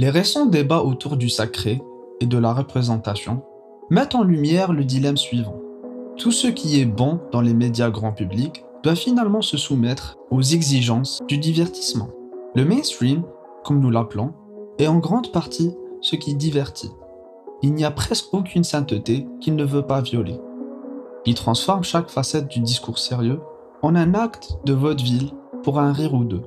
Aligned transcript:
Les 0.00 0.10
récents 0.10 0.46
débats 0.46 0.84
autour 0.84 1.16
du 1.16 1.28
sacré 1.28 1.82
et 2.20 2.26
de 2.26 2.38
la 2.38 2.52
représentation 2.52 3.42
mettent 3.90 4.14
en 4.14 4.22
lumière 4.22 4.72
le 4.72 4.84
dilemme 4.84 5.16
suivant. 5.16 5.60
Tout 6.16 6.30
ce 6.30 6.46
qui 6.46 6.80
est 6.80 6.84
bon 6.84 7.18
dans 7.32 7.40
les 7.40 7.52
médias 7.52 7.90
grand 7.90 8.12
public 8.12 8.64
doit 8.84 8.94
finalement 8.94 9.42
se 9.42 9.56
soumettre 9.56 10.16
aux 10.30 10.40
exigences 10.40 11.20
du 11.26 11.38
divertissement. 11.38 12.10
Le 12.54 12.64
mainstream, 12.64 13.24
comme 13.64 13.80
nous 13.80 13.90
l'appelons, 13.90 14.34
est 14.78 14.86
en 14.86 14.98
grande 14.98 15.32
partie 15.32 15.74
ce 16.00 16.14
qui 16.14 16.36
divertit. 16.36 16.92
Il 17.62 17.74
n'y 17.74 17.84
a 17.84 17.90
presque 17.90 18.32
aucune 18.32 18.62
sainteté 18.62 19.26
qu'il 19.40 19.56
ne 19.56 19.64
veut 19.64 19.82
pas 19.82 20.00
violer. 20.00 20.38
Il 21.26 21.34
transforme 21.34 21.82
chaque 21.82 22.08
facette 22.08 22.46
du 22.46 22.60
discours 22.60 23.00
sérieux 23.00 23.40
en 23.82 23.96
un 23.96 24.14
acte 24.14 24.60
de 24.64 24.74
vaudeville 24.74 25.32
pour 25.64 25.80
un 25.80 25.92
rire 25.92 26.14
ou 26.14 26.22
deux. 26.22 26.42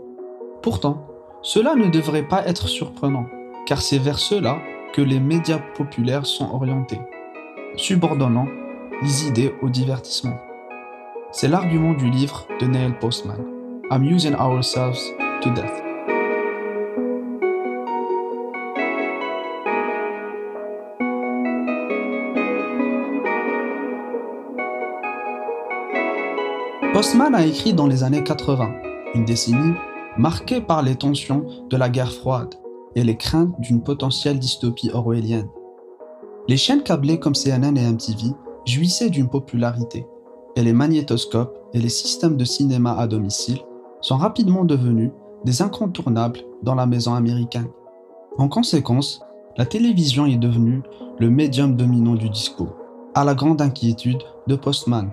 Pourtant, 0.61 1.05
cela 1.41 1.75
ne 1.75 1.89
devrait 1.89 2.27
pas 2.27 2.47
être 2.47 2.69
surprenant, 2.69 3.25
car 3.71 3.81
c'est 3.81 3.99
vers 3.99 4.19
cela 4.19 4.57
que 4.91 5.01
les 5.01 5.21
médias 5.21 5.59
populaires 5.77 6.25
sont 6.25 6.53
orientés, 6.53 6.99
subordonnant 7.77 8.49
les 9.01 9.29
idées 9.29 9.55
au 9.61 9.69
divertissement. 9.69 10.35
C'est 11.31 11.47
l'argument 11.47 11.93
du 11.93 12.09
livre 12.09 12.45
de 12.59 12.65
Neil 12.65 12.93
Postman, 12.99 13.39
Amusing 13.89 14.35
Ourselves 14.35 14.99
to 15.39 15.51
Death. 15.51 15.71
Postman 26.91 27.33
a 27.33 27.45
écrit 27.45 27.73
dans 27.73 27.87
les 27.87 28.03
années 28.03 28.21
80, 28.21 28.69
une 29.15 29.23
décennie 29.23 29.75
marquée 30.17 30.59
par 30.59 30.81
les 30.81 30.95
tensions 30.95 31.45
de 31.69 31.77
la 31.77 31.87
guerre 31.87 32.11
froide 32.11 32.60
et 32.95 33.03
les 33.03 33.17
craintes 33.17 33.53
d'une 33.59 33.81
potentielle 33.81 34.39
dystopie 34.39 34.91
orwellienne. 34.93 35.49
Les 36.47 36.57
chaînes 36.57 36.83
câblées 36.83 37.19
comme 37.19 37.35
CNN 37.35 37.77
et 37.77 37.91
MTV 37.91 38.33
jouissaient 38.65 39.09
d'une 39.09 39.29
popularité, 39.29 40.05
et 40.55 40.63
les 40.63 40.73
magnétoscopes 40.73 41.57
et 41.73 41.79
les 41.79 41.89
systèmes 41.89 42.37
de 42.37 42.45
cinéma 42.45 42.95
à 42.97 43.07
domicile 43.07 43.61
sont 44.01 44.17
rapidement 44.17 44.65
devenus 44.65 45.11
des 45.45 45.61
incontournables 45.61 46.41
dans 46.63 46.75
la 46.75 46.85
maison 46.85 47.13
américaine. 47.13 47.69
En 48.37 48.47
conséquence, 48.47 49.21
la 49.57 49.65
télévision 49.65 50.25
est 50.25 50.37
devenue 50.37 50.81
le 51.19 51.29
médium 51.29 51.75
dominant 51.75 52.15
du 52.15 52.29
discours, 52.29 52.75
à 53.13 53.23
la 53.23 53.35
grande 53.35 53.61
inquiétude 53.61 54.21
de 54.47 54.55
Postman. 54.55 55.11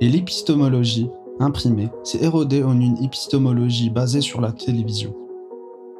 Et 0.00 0.08
l'épistémologie 0.08 1.10
imprimée 1.40 1.88
s'est 2.04 2.22
érodée 2.22 2.62
en 2.62 2.78
une 2.80 3.02
épistémologie 3.02 3.90
basée 3.90 4.20
sur 4.20 4.40
la 4.40 4.52
télévision. 4.52 5.14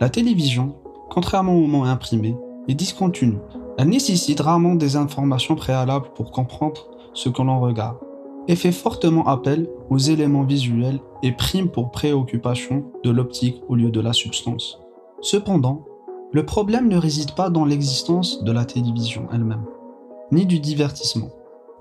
La 0.01 0.11
télévision, 0.11 0.75
contrairement 1.13 1.55
au 1.55 1.67
moment 1.67 1.85
imprimé, 1.85 2.39
est 2.69 2.75
discontinue. 2.75 3.39
Elle 3.77 3.91
nécessite 3.91 4.41
rarement 4.41 4.75
des 4.75 4.97
informations 4.97 5.57
préalables 5.57 6.09
pour 6.15 6.31
comprendre 6.31 6.87
ce 7.13 7.29
que 7.29 7.43
l'on 7.43 7.61
regarde 7.61 7.99
et 8.49 8.57
fait 8.57 8.73
fortement 8.73 9.27
appel 9.27 9.69
aux 9.91 9.99
éléments 9.99 10.45
visuels 10.45 11.01
et 11.23 11.33
prime 11.33 11.69
pour 11.69 11.91
préoccupation 11.91 12.91
de 13.05 13.11
l'optique 13.11 13.63
au 13.69 13.75
lieu 13.75 13.91
de 13.91 14.01
la 14.01 14.15
substance. 14.15 14.81
Cependant, 15.21 15.85
le 16.33 16.47
problème 16.47 16.89
ne 16.89 16.97
réside 16.97 17.35
pas 17.35 17.51
dans 17.51 17.67
l'existence 17.67 18.43
de 18.43 18.51
la 18.51 18.65
télévision 18.65 19.29
elle-même, 19.33 19.67
ni 20.31 20.47
du 20.47 20.61
divertissement. 20.61 21.29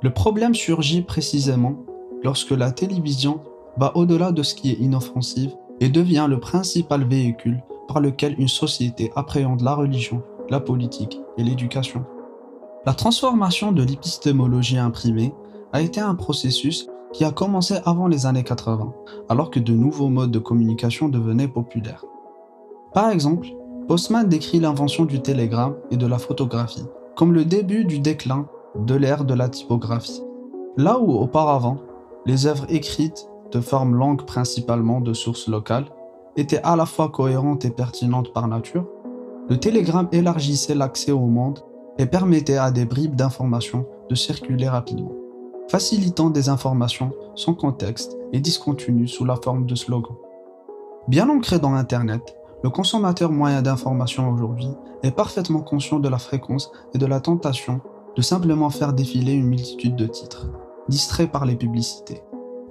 Le 0.02 0.12
problème 0.12 0.54
surgit 0.54 1.04
précisément 1.04 1.78
lorsque 2.22 2.52
la 2.52 2.72
télévision 2.72 3.40
va 3.78 3.96
au-delà 3.96 4.34
de 4.34 4.44
ce 4.44 4.56
qui 4.56 4.72
est 4.72 4.80
inoffensif 4.80 5.52
et 5.80 5.88
devient 5.88 6.28
le 6.30 6.40
principal 6.40 7.06
véhicule 7.06 7.64
par 7.92 8.02
lequel 8.02 8.36
une 8.40 8.48
société 8.48 9.12
appréhende 9.18 9.62
la 9.62 9.76
religion, 9.76 10.24
la 10.50 10.62
politique 10.62 11.20
et 11.38 11.44
l'éducation. 11.44 12.06
La 12.86 12.94
transformation 12.94 13.74
de 13.74 13.84
l'épistémologie 13.84 14.78
imprimée 14.78 15.34
a 15.74 15.82
été 15.82 16.00
un 16.00 16.16
processus 16.16 16.88
qui 17.12 17.26
a 17.26 17.32
commencé 17.32 17.80
avant 17.84 18.08
les 18.08 18.26
années 18.26 18.46
80, 18.46 18.94
alors 19.28 19.52
que 19.52 19.60
de 19.60 19.74
nouveaux 19.74 20.08
modes 20.08 20.32
de 20.32 20.40
communication 20.40 21.10
devenaient 21.10 21.50
populaires. 21.50 22.06
Par 22.94 23.10
exemple, 23.10 23.48
Postman 23.90 24.30
décrit 24.30 24.62
l'invention 24.62 25.04
du 25.04 25.22
télégramme 25.22 25.76
et 25.92 25.98
de 25.98 26.08
la 26.08 26.18
photographie 26.18 26.86
comme 27.18 27.34
le 27.34 27.44
début 27.44 27.84
du 27.84 28.00
déclin 28.00 28.48
de 28.80 28.96
l'ère 28.96 29.26
de 29.26 29.34
la 29.34 29.50
typographie. 29.50 30.24
Là 30.78 30.98
où 30.98 31.12
auparavant, 31.12 31.78
les 32.26 32.46
œuvres 32.46 32.66
écrites 32.70 33.28
de 33.52 33.60
forme 33.60 33.96
longue 33.96 34.26
principalement 34.26 35.02
de 35.02 35.12
sources 35.12 35.50
locales 35.50 35.92
étaient 36.38 36.62
à 36.64 36.76
la 36.76 36.86
fois 36.86 37.10
cohérentes 37.10 37.66
et 37.66 37.72
pertinentes 37.72 38.34
par 38.34 38.48
nature, 38.48 38.88
le 39.50 39.58
télégramme 39.60 40.10
élargissait 40.12 40.76
l'accès 40.76 41.12
au 41.12 41.26
monde 41.26 41.60
et 41.98 42.06
permettait 42.06 42.58
à 42.58 42.72
des 42.72 42.86
bribes 42.86 43.16
d'informations 43.16 43.86
de 44.10 44.16
circuler 44.16 44.70
rapidement 44.70 45.12
facilitant 45.72 46.30
des 46.30 46.50
informations 46.50 47.14
sans 47.34 47.54
contexte 47.54 48.18
et 48.34 48.42
discontinues 48.42 49.08
sous 49.08 49.24
la 49.24 49.38
forme 49.38 49.66
de 49.66 49.76
slogans. 49.76 50.18
Bien 51.08 51.30
ancré 51.30 51.60
dans 51.60 51.74
Internet, 51.74 52.36
le 52.62 52.70
consommateur 52.70 53.32
moyen 53.32 53.62
d'information 53.62 54.30
aujourd'hui 54.30 54.68
est 55.02 55.16
parfaitement 55.16 55.62
conscient 55.62 56.00
de 56.00 56.10
la 56.10 56.18
fréquence 56.18 56.72
et 56.94 56.98
de 56.98 57.06
la 57.06 57.22
tentation 57.22 57.80
de 58.18 58.22
simplement 58.22 58.70
faire 58.70 58.92
défiler 58.92 59.32
une 59.32 59.48
multitude 59.48 59.96
de 59.96 60.08
titres, 60.08 60.50
distrait 60.90 61.28
par 61.28 61.46
les 61.46 61.56
publicités, 61.56 62.22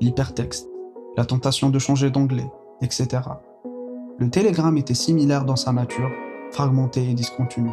l'hypertexte, 0.03 0.69
la 1.16 1.25
tentation 1.25 1.70
de 1.70 1.78
changer 1.78 2.10
d'onglet, 2.10 2.53
etc. 2.82 3.22
Le 4.20 4.31
télégramme 4.31 4.78
était 4.78 4.94
similaire 4.94 5.44
dans 5.44 5.56
sa 5.56 5.72
nature, 5.72 6.10
fragmenté 6.53 7.10
et 7.10 7.14
discontinu. 7.14 7.70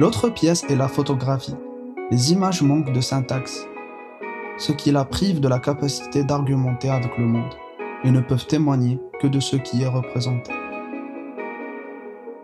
L'autre 0.00 0.28
pièce 0.28 0.64
est 0.68 0.76
la 0.76 0.88
photographie. 0.88 1.54
Les 2.10 2.32
images 2.32 2.62
manquent 2.62 2.92
de 2.92 3.00
syntaxe 3.00 3.66
ce 4.58 4.72
qui 4.72 4.90
la 4.90 5.04
prive 5.04 5.40
de 5.40 5.48
la 5.48 5.58
capacité 5.58 6.24
d'argumenter 6.24 6.90
avec 6.90 7.16
le 7.18 7.26
monde, 7.26 7.54
et 8.04 8.10
ne 8.10 8.20
peuvent 8.20 8.46
témoigner 8.46 8.98
que 9.20 9.26
de 9.26 9.40
ce 9.40 9.56
qui 9.56 9.82
est 9.82 9.88
représenté. 9.88 10.52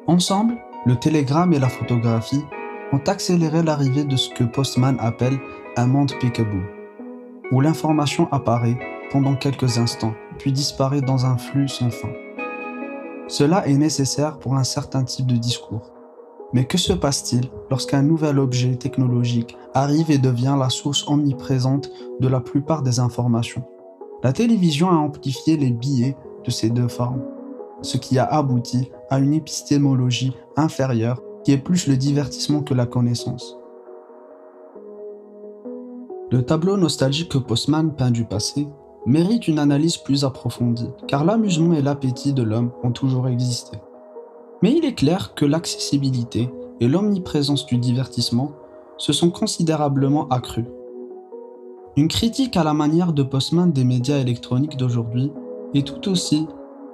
Ensemble, 0.06 0.56
le 0.86 0.96
télégramme 0.96 1.52
et 1.52 1.58
la 1.58 1.68
photographie 1.68 2.44
ont 2.92 3.00
accéléré 3.06 3.62
l'arrivée 3.62 4.04
de 4.04 4.16
ce 4.16 4.30
que 4.34 4.44
Postman 4.44 4.96
appelle 5.00 5.38
un 5.76 5.86
monde 5.86 6.12
peekaboo, 6.20 6.62
où 7.50 7.60
l'information 7.60 8.30
apparaît 8.32 8.78
pendant 9.10 9.34
quelques 9.34 9.78
instants, 9.78 10.14
puis 10.38 10.52
disparaît 10.52 11.00
dans 11.00 11.24
un 11.24 11.38
flux 11.38 11.68
sans 11.68 11.90
fin. 11.90 12.10
Cela 13.28 13.66
est 13.66 13.76
nécessaire 13.76 14.38
pour 14.38 14.56
un 14.56 14.64
certain 14.64 15.04
type 15.04 15.26
de 15.26 15.36
discours, 15.36 15.92
mais 16.52 16.66
que 16.66 16.76
se 16.76 16.92
passe-t-il 16.92 17.50
lorsqu'un 17.70 18.02
nouvel 18.02 18.38
objet 18.38 18.76
technologique 18.76 19.56
arrive 19.74 20.10
et 20.10 20.18
devient 20.18 20.56
la 20.58 20.68
source 20.68 21.08
omniprésente 21.08 21.90
de 22.20 22.28
la 22.28 22.40
plupart 22.40 22.82
des 22.82 23.00
informations? 23.00 23.64
La 24.22 24.32
télévision 24.32 24.90
a 24.90 24.96
amplifié 24.96 25.56
les 25.56 25.70
biais 25.70 26.16
de 26.44 26.50
ces 26.50 26.70
deux 26.70 26.88
formes, 26.88 27.22
ce 27.80 27.96
qui 27.96 28.18
a 28.18 28.24
abouti 28.24 28.90
à 29.10 29.18
une 29.18 29.34
épistémologie 29.34 30.36
inférieure 30.56 31.22
qui 31.44 31.52
est 31.52 31.58
plus 31.58 31.86
le 31.86 31.96
divertissement 31.96 32.62
que 32.62 32.74
la 32.74 32.86
connaissance. 32.86 33.58
Le 36.30 36.42
tableau 36.44 36.76
nostalgique 36.76 37.30
que 37.30 37.38
Postman 37.38 37.94
peint 37.94 38.10
du 38.10 38.24
passé 38.24 38.68
mérite 39.06 39.48
une 39.48 39.58
analyse 39.58 39.96
plus 39.96 40.24
approfondie, 40.24 40.90
car 41.08 41.24
l'amusement 41.24 41.74
et 41.74 41.82
l'appétit 41.82 42.32
de 42.32 42.42
l'homme 42.42 42.70
ont 42.82 42.92
toujours 42.92 43.28
existé. 43.28 43.78
Mais 44.62 44.72
il 44.72 44.84
est 44.84 44.94
clair 44.94 45.34
que 45.34 45.44
l'accessibilité 45.44 46.50
et 46.80 46.88
l'omniprésence 46.88 47.66
du 47.66 47.78
divertissement 47.78 48.52
se 48.96 49.12
sont 49.12 49.30
considérablement 49.30 50.28
accrues. 50.28 50.66
Une 51.96 52.08
critique 52.08 52.56
à 52.56 52.64
la 52.64 52.74
manière 52.74 53.12
de 53.12 53.22
Postman 53.22 53.72
des 53.72 53.84
médias 53.84 54.18
électroniques 54.18 54.76
d'aujourd'hui 54.76 55.32
est 55.74 55.86
tout 55.86 56.08
aussi, 56.08 56.46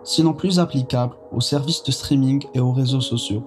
sinon 0.03 0.33
plus 0.33 0.59
applicable, 0.59 1.15
aux 1.33 1.41
services 1.41 1.83
de 1.85 1.93
streaming 1.93 2.45
et 2.55 2.61
aux 2.61 2.73
réseaux 2.73 3.01
sociaux. 3.01 3.45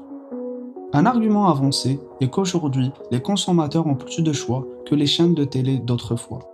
Un 0.94 1.06
argument 1.06 1.48
avancé 1.48 2.00
est 2.20 2.30
qu'aujourd'hui, 2.30 2.92
les 3.12 3.22
consommateurs 3.22 3.88
ont 3.88 3.96
plus 3.96 4.22
de 4.22 4.34
choix 4.34 4.66
que 4.86 4.94
les 4.94 5.06
chaînes 5.06 5.34
de 5.34 5.46
télé 5.46 5.78
d'autrefois. 5.78 6.51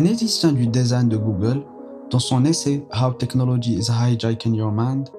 Un 0.00 0.06
édition 0.06 0.52
du 0.52 0.66
design 0.66 1.10
de 1.10 1.18
Google, 1.18 1.62
dans 2.10 2.20
son 2.20 2.46
essai 2.46 2.86
How 2.90 3.12
Technology 3.12 3.74
is 3.74 3.90
Hijacking 3.90 4.54
Your 4.54 4.72
Mind, 4.72 5.10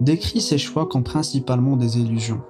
décrit 0.00 0.40
ces 0.40 0.58
choix 0.58 0.86
comme 0.86 1.04
principalement 1.04 1.76
des 1.76 2.00
illusions, 2.00 2.40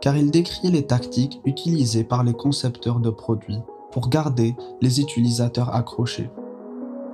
car 0.00 0.16
il 0.16 0.32
décrit 0.32 0.72
les 0.72 0.84
tactiques 0.84 1.40
utilisées 1.44 2.02
par 2.02 2.24
les 2.24 2.32
concepteurs 2.32 2.98
de 2.98 3.10
produits 3.10 3.60
pour 3.92 4.08
garder 4.08 4.56
les 4.80 5.00
utilisateurs 5.00 5.72
accrochés. 5.72 6.28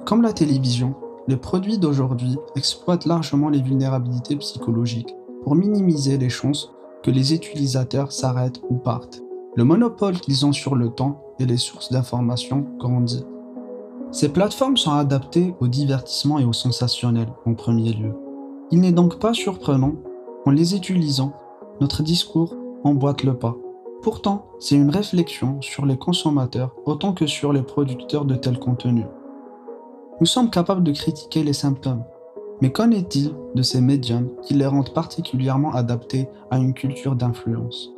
Comme 0.06 0.22
la 0.22 0.32
télévision, 0.32 0.94
les 1.28 1.36
produits 1.36 1.76
d'aujourd'hui 1.76 2.38
exploitent 2.56 3.04
largement 3.04 3.50
les 3.50 3.60
vulnérabilités 3.60 4.36
psychologiques 4.36 5.14
pour 5.42 5.54
minimiser 5.54 6.16
les 6.16 6.30
chances 6.30 6.72
que 7.02 7.10
les 7.10 7.34
utilisateurs 7.34 8.10
s'arrêtent 8.10 8.62
ou 8.70 8.76
partent. 8.76 9.22
Le 9.54 9.64
monopole 9.64 10.18
qu'ils 10.18 10.46
ont 10.46 10.52
sur 10.52 10.76
le 10.76 10.88
temps 10.88 11.20
et 11.38 11.44
les 11.44 11.58
sources 11.58 11.92
d'information 11.92 12.64
grandit. 12.78 13.26
Ces 14.14 14.28
plateformes 14.28 14.76
sont 14.76 14.92
adaptées 14.92 15.56
au 15.58 15.66
divertissement 15.66 16.38
et 16.38 16.44
au 16.44 16.52
sensationnel 16.52 17.26
en 17.46 17.54
premier 17.54 17.92
lieu. 17.92 18.14
Il 18.70 18.80
n'est 18.80 18.92
donc 18.92 19.18
pas 19.18 19.34
surprenant 19.34 19.94
En 20.46 20.52
les 20.52 20.76
utilisant, 20.76 21.32
notre 21.80 22.04
discours 22.04 22.54
emboîte 22.84 23.24
le 23.24 23.36
pas. 23.36 23.56
Pourtant, 24.02 24.46
c'est 24.60 24.76
une 24.76 24.90
réflexion 24.90 25.60
sur 25.60 25.84
les 25.84 25.98
consommateurs 25.98 26.76
autant 26.84 27.12
que 27.12 27.26
sur 27.26 27.52
les 27.52 27.62
producteurs 27.62 28.24
de 28.24 28.36
tels 28.36 28.60
contenus. 28.60 29.06
Nous 30.20 30.26
sommes 30.26 30.50
capables 30.50 30.84
de 30.84 30.92
critiquer 30.92 31.42
les 31.42 31.52
symptômes, 31.52 32.04
mais 32.60 32.70
qu'en 32.70 32.92
est-il 32.92 33.34
de 33.56 33.62
ces 33.62 33.80
médiums 33.80 34.30
qui 34.42 34.54
les 34.54 34.66
rendent 34.66 34.94
particulièrement 34.94 35.72
adaptés 35.74 36.28
à 36.52 36.58
une 36.58 36.72
culture 36.72 37.16
d'influence? 37.16 37.90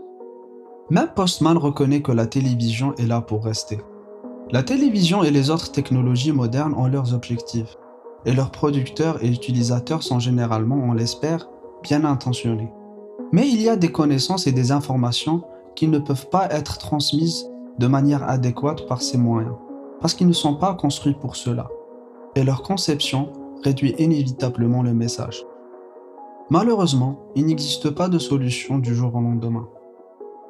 Même 0.89 1.11
Postman 1.15 1.59
reconnaît 1.59 2.01
que 2.01 2.13
la 2.13 2.27
télévision 2.27 2.95
est 2.95 3.07
là 3.07 3.21
pour 3.21 3.45
rester. 3.45 3.81
La 4.53 4.63
télévision 4.63 5.25
et 5.25 5.33
les 5.33 5.51
autres 5.51 5.73
technologies 5.73 6.31
modernes 6.31 6.75
ont 6.75 6.87
leurs 6.87 7.15
objectifs, 7.15 7.77
et 8.25 8.33
leurs 8.33 8.53
producteurs 8.53 9.23
et 9.25 9.29
utilisateurs 9.29 10.05
sont 10.05 10.21
généralement, 10.21 10.77
on 10.77 10.93
l'espère, 10.93 11.49
bien 11.83 12.05
intentionnés. 12.05 12.71
Mais 13.33 13.49
il 13.49 13.61
y 13.61 13.69
a 13.69 13.75
des 13.75 13.91
connaissances 13.91 14.47
et 14.47 14.53
des 14.53 14.71
informations 14.71 15.43
qui 15.75 15.89
ne 15.89 15.99
peuvent 15.99 16.29
pas 16.31 16.49
être 16.51 16.79
transmises 16.79 17.51
de 17.79 17.89
manière 17.89 18.23
adéquate 18.29 18.87
par 18.87 19.03
ces 19.03 19.19
moyens, 19.19 19.57
parce 20.01 20.15
qu'ils 20.15 20.29
ne 20.29 20.33
sont 20.33 20.55
pas 20.55 20.75
construits 20.75 21.17
pour 21.21 21.35
cela, 21.35 21.69
et 22.37 22.45
leur 22.45 22.63
conception 22.63 23.33
réduit 23.65 23.97
inévitablement 23.99 24.83
le 24.83 24.95
message. 24.95 25.45
Malheureusement, 26.51 27.19
il 27.35 27.47
n'existe 27.47 27.91
pas 27.91 28.09
de 28.09 28.21
solution 28.21 28.79
du 28.79 28.95
jour 28.95 29.13
au 29.17 29.21
lendemain. 29.21 29.67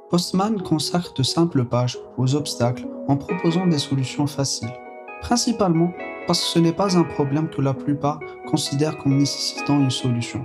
Postman 0.09 0.63
consacre 0.63 1.15
de 1.15 1.25
simples 1.25 1.65
pages 1.65 1.99
aux 2.17 2.37
obstacles 2.37 2.87
en 3.09 3.17
proposant 3.17 3.67
des 3.67 3.79
solutions 3.79 4.29
faciles, 4.29 4.73
principalement 5.21 5.93
parce 6.29 6.41
que 6.41 6.47
ce 6.47 6.59
n'est 6.61 6.73
pas 6.73 6.97
un 6.97 7.03
problème 7.03 7.49
que 7.49 7.61
la 7.61 7.75
plupart 7.75 8.21
considèrent 8.49 8.99
comme 8.99 9.17
nécessitant 9.17 9.81
une 9.81 9.91
solution, 9.91 10.45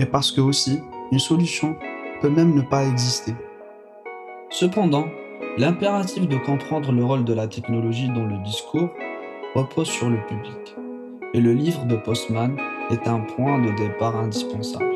et 0.00 0.06
parce 0.06 0.32
que 0.32 0.40
aussi, 0.40 0.80
une 1.12 1.20
solution 1.20 1.76
peut 2.20 2.30
même 2.30 2.52
ne 2.52 2.62
pas 2.62 2.84
exister. 2.84 3.34
Cependant, 4.50 5.06
l'impératif 5.56 6.26
de 6.26 6.36
comprendre 6.36 6.90
le 6.90 7.04
rôle 7.04 7.24
de 7.24 7.32
la 7.32 7.46
technologie 7.46 8.08
dans 8.08 8.24
le 8.24 8.38
discours 8.42 8.90
repose 9.54 9.88
sur 9.88 10.10
le 10.10 10.18
public, 10.26 10.76
et 11.32 11.40
le 11.40 11.52
livre 11.52 11.84
de 11.86 11.94
Postman 11.94 12.56
est 12.90 13.06
un 13.06 13.20
point 13.20 13.60
de 13.60 13.70
départ 13.76 14.16
indispensable. 14.16 14.93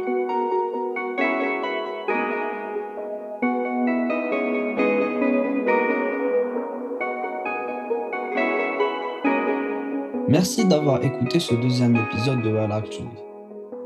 Merci 10.28 10.66
d'avoir 10.66 11.02
écouté 11.02 11.40
ce 11.40 11.54
deuxième 11.54 11.96
épisode 11.96 12.42
de 12.42 12.54
Actually. 12.54 13.08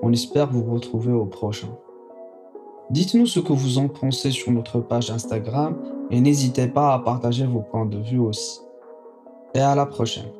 On 0.03 0.13
espère 0.13 0.51
vous 0.51 0.65
retrouver 0.75 1.13
au 1.13 1.25
prochain. 1.25 1.69
Dites-nous 2.91 3.27
ce 3.27 3.39
que 3.39 3.53
vous 3.53 3.79
en 3.79 3.87
pensez 3.87 4.33
sur 4.33 4.51
notre 4.51 4.81
page 4.81 5.13
Instagram 5.13 5.77
et 6.11 6.21
n'hésitez 6.21 6.67
pas 6.67 6.95
à 6.95 6.99
partager 6.99 7.47
vos 7.47 7.61
points 7.61 7.87
de 7.87 7.99
vue 7.99 8.19
aussi. 8.19 8.61
Et 9.55 9.61
à 9.61 9.77
la 9.77 9.87
prochaine. 9.87 10.33